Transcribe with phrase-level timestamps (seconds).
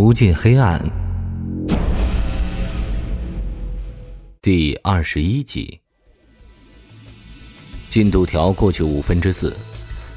[0.00, 0.80] 无尽黑暗，
[4.40, 5.80] 第二十一集。
[7.88, 9.52] 进度条过去五分之四，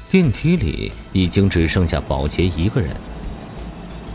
[0.08, 2.96] 电梯里已经只剩下保洁一个人。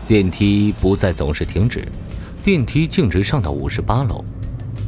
[0.06, 1.86] 电梯不再总是停止，
[2.42, 4.24] 电梯径直上到五十八楼。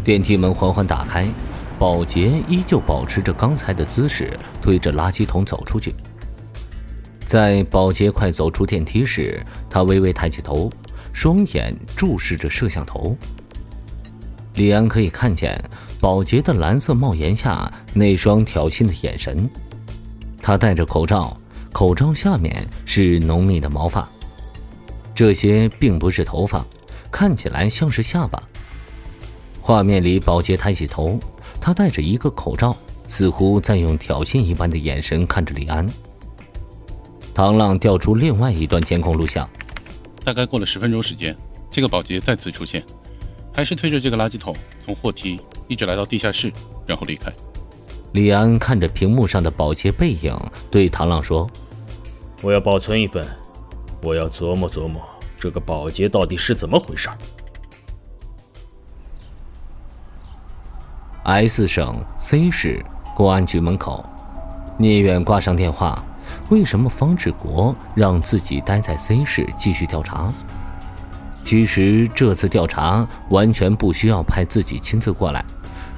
[0.03, 1.29] 电梯门缓缓打开，
[1.79, 5.95] 保洁依旧保持着刚才的姿势，推着垃圾桶走出去。
[7.31, 9.41] 在保洁快走出电梯时，
[9.71, 10.69] 他微微抬起头，
[11.13, 13.17] 双眼注视着摄像头。
[14.55, 15.57] 李安可以看见
[16.01, 19.49] 保洁的蓝色帽檐下那双挑衅的眼神。
[20.43, 21.41] 他戴着口罩，
[21.73, 24.11] 口罩下面是浓密的毛发，
[25.15, 26.67] 这些并不是头发，
[27.13, 28.43] 看起来像是下巴。
[29.61, 31.17] 画面里，保洁抬起头，
[31.61, 35.87] 他戴着一个口罩，似乎在用挑衅一般的眼神看着李安。
[37.35, 39.49] 唐浪调出另外一段监控录像，
[40.25, 41.35] 大概过了十分钟时间，
[41.71, 42.85] 这个保洁再次出现，
[43.55, 46.53] 还是推着这个垃圾桶从货梯一直来到地下室，
[46.87, 47.33] 然后离开。
[48.13, 50.37] 李安看着屏幕上的保洁背影，
[50.71, 51.49] 对唐浪说
[52.43, 53.25] ：“我要保存一份，
[54.03, 55.01] 我要琢磨琢磨
[55.39, 57.09] 这个保洁到底是怎么回事。
[61.23, 62.85] ”S 省 C 市
[63.15, 64.05] 公安局门口，
[64.77, 66.05] 聂远挂上电话。
[66.49, 70.33] 为什么方志国让自己待在 C 市继续调查？
[71.43, 75.45] 其实这次调查完全不需要派自己亲自过来，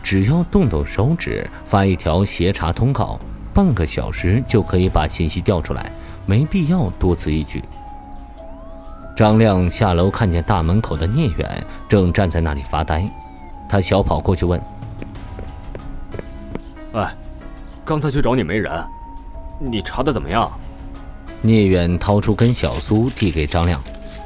[0.02, 3.18] 只要动动手指发一条协查通告，
[3.52, 5.90] 半个小时就可以把信息调出来，
[6.26, 7.62] 没必要多此一举。
[9.16, 13.04] 张亮下楼看见大门口的聂远正站在那里发呆，
[13.68, 14.60] 他小跑过去问
[16.94, 17.14] ：“哎，
[17.84, 18.72] 刚才去找你没人？”
[19.70, 20.50] 你查的怎么样？
[21.40, 23.80] 聂远掏出根小苏递给张亮，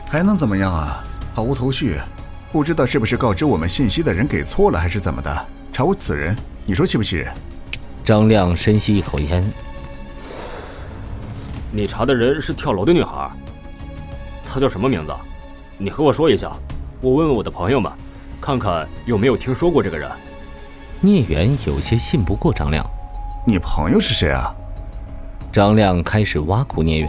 [0.06, 1.04] 还能怎么样啊？
[1.34, 1.98] 毫无头绪，
[2.50, 5.46] 不知道是不是告知我们信息的人给错了，还是怎么的？
[5.72, 7.32] 查无此人，你说气不气人？
[8.02, 9.44] 张亮深吸一口烟。
[11.70, 13.30] 你查的人是跳楼的女孩，
[14.44, 15.12] 她叫什么名字？
[15.76, 16.50] 你和我说一下，
[17.02, 17.92] 我问问我的朋友们，
[18.40, 20.10] 看看有没有听说过这个人。
[21.00, 22.88] 聂远有些信不过张亮，
[23.46, 24.54] 你朋友是谁啊？
[25.56, 27.08] 张亮开始挖苦聂远：“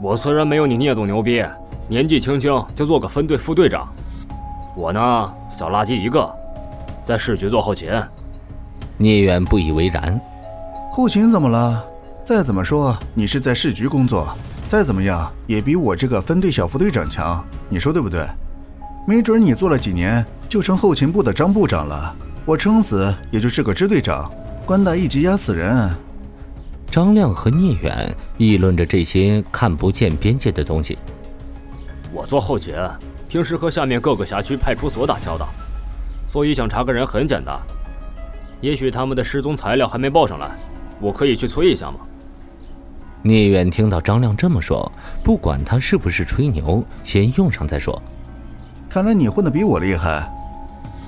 [0.00, 1.44] 我虽然没有你聂总牛逼，
[1.86, 3.86] 年纪轻轻就做个分队副队长，
[4.74, 5.00] 我呢
[5.50, 6.34] 小垃圾一个，
[7.04, 7.90] 在市局做后勤。”
[8.96, 10.18] 聂远不以为然
[10.90, 11.84] ：“后勤怎么了？
[12.24, 14.34] 再怎么说你是在市局工作，
[14.66, 18.26] 再怎么样也比我这个分队小副队长强，你说对不对？
[19.06, 24.32] 没准你做了几年就成后勤部的张部长了，我撑死也就是个支队长，
[24.64, 25.90] 官大一级压死人。”
[26.90, 30.98] 张亮和聂远议论着这些看不见边界的东西。
[32.12, 32.74] 我做后勤，
[33.28, 35.48] 平时和下面各个辖区派出所打交道，
[36.26, 37.58] 所以想查个人很简单。
[38.60, 40.50] 也许他们的失踪材料还没报上来，
[41.00, 41.98] 我可以去催一下吗？
[43.22, 44.90] 聂远听到张亮这么说，
[45.22, 48.00] 不管他是不是吹牛，先用上再说。
[48.88, 50.28] 看来你混得比我厉害。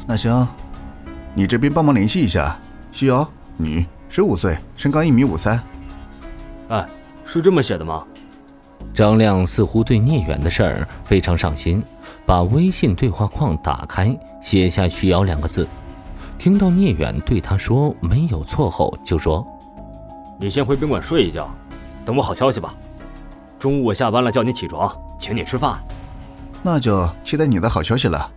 [0.07, 0.47] 那行，
[1.35, 2.59] 你这边帮忙联系一下。
[2.93, 3.27] 徐瑶，
[3.57, 5.63] 女，十五岁，身高一米五三。
[6.69, 6.85] 哎，
[7.25, 8.05] 是这么写的吗？
[8.93, 11.81] 张亮似乎对聂远的事儿非常上心，
[12.27, 14.13] 把微信对话框打开，
[14.43, 15.65] 写下“徐瑶”两个字。
[16.39, 19.47] 听到聂远对他说没有错后，就说
[20.41, 21.49] ：“你先回宾馆睡一觉，
[22.05, 22.75] 等我好消息吧。
[23.61, 25.79] 中午我下班了叫你起床，请你吃饭。
[26.65, 28.29] 那就期待你的好消息了。”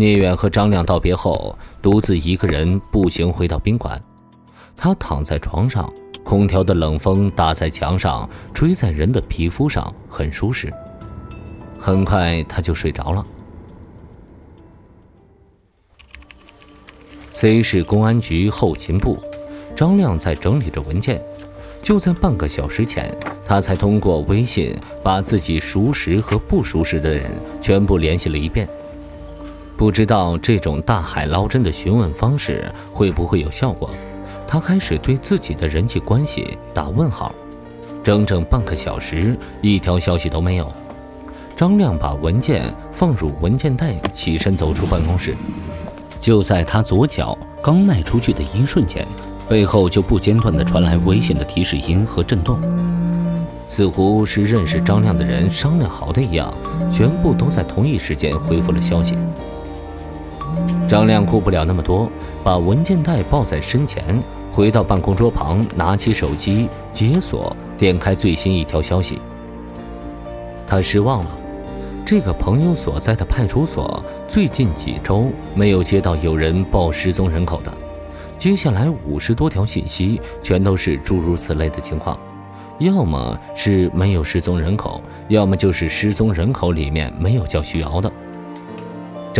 [0.00, 4.02] 聂远和张亮道别后，独自一个人步行回到宾馆。
[4.74, 5.92] 他躺在床上，
[6.24, 10.72] 空调的冷风打在墙上，吹在人的皮肤上，很舒适。
[11.78, 13.22] 很快他就睡着了。
[17.32, 19.18] C 市公安局后勤部，
[19.76, 21.20] 张亮在整理着文件。
[21.82, 23.14] 就在半个小时前，
[23.44, 27.30] 他才通过微信把自己熟识和不熟识的人
[27.60, 28.66] 全部联系了一遍。
[29.80, 33.88] 不知道这种大海捞针的询问方式会不会有效果？
[34.46, 37.34] 他开始对自己的人际关系打问号，
[38.02, 40.70] 整整半个小时，一条消息都没有。
[41.56, 42.62] 张亮把文件
[42.92, 45.34] 放入文件袋，起身走出办公室。
[46.20, 49.08] 就在他左脚刚迈出去的一瞬间，
[49.48, 52.60] 背后就不间断地传来危险的提示音和震动，
[53.66, 56.52] 似乎是认识张亮的人商量好的一样，
[56.92, 59.16] 全部都在同一时间回复了消息。
[60.88, 62.10] 张亮顾不了那么多，
[62.42, 64.22] 把文件袋抱在身前。
[64.52, 69.20] 回到办公桌旁，拿起手机解锁，点开最新一条消息。
[70.66, 71.36] 他失望了。
[72.04, 77.72] 这个朋友所在的派出所最近几周没有接到有人报失踪人口的，
[78.36, 82.18] 接下来五十多条信息全都是诸如此类的情况，
[82.80, 88.10] 要么是没有失踪人口，要么就是失踪人口里面没有叫徐瑶的。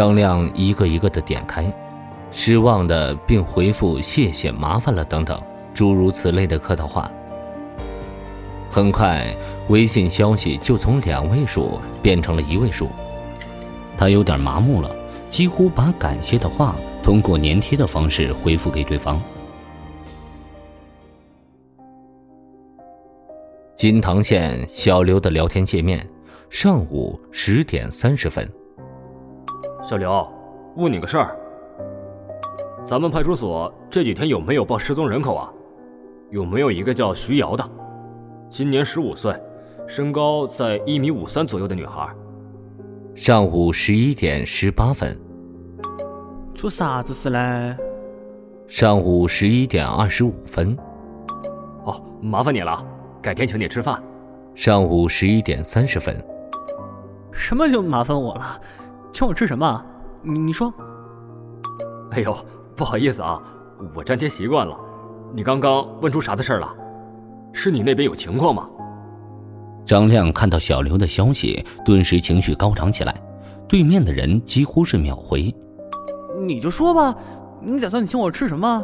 [0.00, 1.70] 张亮一个一个的点开，
[2.32, 5.38] 失望的并回复谢谢、麻烦了等等
[5.75, 7.12] 诸如此类的客套话。
[8.70, 9.37] 很快，
[9.69, 12.88] 微信消息就从两位数变成了一位数。
[13.99, 14.91] 他有点麻木了，
[15.29, 19.20] 几乎把感谢的话通过粘贴的方式回复给对方。
[23.76, 26.08] 金堂县小刘的聊天界面，
[26.49, 28.50] 上午十点三十分。
[29.82, 30.31] 小刘，
[30.77, 31.35] 问你个事儿，
[32.85, 35.50] 咱们派出所这几天有没有报失踪人口啊？
[36.31, 37.71] 有没有一个叫徐瑶的？
[38.49, 39.35] 今年十五岁，
[39.88, 42.06] 身高在一米五三左右的女孩。
[43.15, 45.19] 上午十一点十八分。
[46.55, 47.75] 出啥子事嘞？
[48.69, 50.76] 上午十一点二十五分。
[51.85, 52.85] 哦，麻烦你了，
[53.23, 54.00] 改天请你吃饭。
[54.55, 56.23] 上午十一点三十分。
[57.33, 58.61] 什么就麻烦我了？
[59.12, 59.85] 请我吃什么？
[60.23, 60.73] 你你说。
[62.12, 62.37] 哎呦，
[62.77, 63.41] 不好意思啊，
[63.95, 64.79] 我粘贴习惯了。
[65.33, 66.75] 你刚刚问出啥子事儿了？
[67.53, 68.69] 是你那边有情况吗？
[69.87, 73.15] 张亮看到小刘的消息，顿时情绪高涨起来。
[73.69, 75.55] 对面的人几乎是秒回
[76.45, 77.15] ：“你就说吧，
[77.61, 78.83] 你打算请我吃什么？”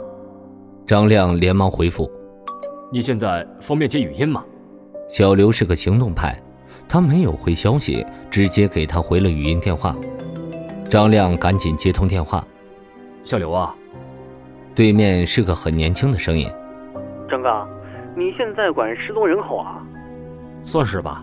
[0.87, 2.11] 张亮连忙回复
[2.93, 4.45] ：“你现在方便接语音吗？”
[5.09, 6.41] 小刘是个行动派，
[6.89, 9.95] 他没有回消息，直接给他回了语音电话。
[10.89, 12.45] 张亮赶紧接通电话
[13.25, 13.75] ：“小刘啊。”
[14.75, 16.49] 对面是个很年轻的声音
[17.29, 17.67] ：“张哥。”
[18.19, 19.83] 你现在管失踪人口啊？
[20.63, 21.23] 算是吧，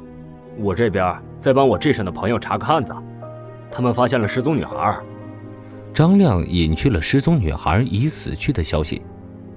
[0.57, 2.94] 我这边在帮我镇上的朋友查个案子，
[3.71, 4.95] 他们发现了失踪女孩。
[5.92, 9.01] 张亮隐去了失踪女孩已死去的消息，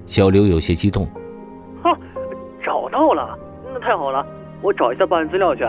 [0.07, 1.07] 小刘有些激动。
[1.83, 1.95] 哈，
[2.59, 3.37] 找到了，
[3.71, 4.25] 那太好了，
[4.61, 5.63] 我找一下报案资料去。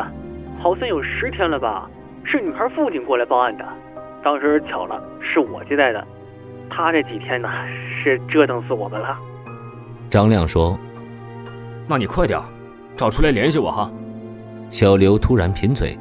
[0.59, 1.87] 好像有十天了吧？
[2.25, 3.65] 是女孩父亲过来报案的，
[4.23, 6.05] 当时巧了，是我接待的。
[6.71, 7.49] 他这几天呢，
[8.03, 9.19] 是折腾死我们了。
[10.11, 10.79] 张亮说。
[11.91, 12.39] 那你快点，
[12.95, 13.91] 找出来联系我哈。
[14.69, 15.99] 小刘突然贫嘴：“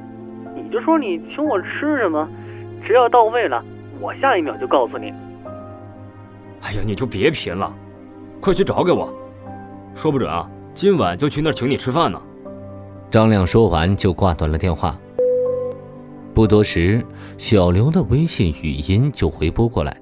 [0.53, 2.27] 你就说你请我吃什么，
[2.83, 3.63] 只要到位了，
[4.01, 5.13] 我下一秒就告诉你。”
[6.63, 7.73] 哎呀，你就别贫了，
[8.41, 9.07] 快去找给我，
[9.95, 12.21] 说不准啊，今晚就去那儿请你吃饭呢。
[13.09, 14.93] 张亮说完就挂断了电话。
[16.37, 17.03] 不多时，
[17.39, 19.99] 小刘的微信语音就回拨过来。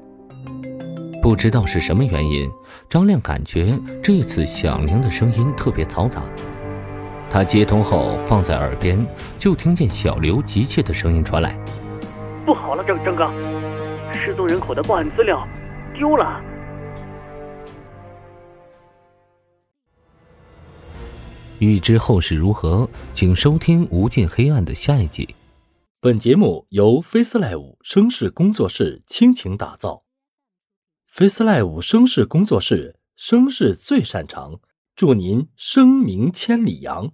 [1.22, 2.52] 不知道是什么原因，
[2.90, 3.74] 张亮感觉
[4.04, 6.22] 这次响铃的声音特别嘈杂。
[7.32, 9.00] 他接通后放在耳边，
[9.40, 11.58] 就听见小刘急切的声音传来
[12.46, 13.32] ：“不好了，张张哥，
[14.12, 15.48] 失踪人口的报案资料
[15.94, 16.42] 丢了。”
[21.60, 25.34] 欲知后事如何，请收听《无尽黑暗》的下一集。
[26.06, 30.06] 本节目由 FaceLive 声势工作室倾情打造。
[31.12, 34.60] FaceLive 声势工作室，声势最擅长，
[34.96, 37.12] 祝您声名千里扬。